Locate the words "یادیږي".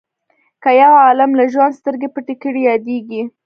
2.69-3.21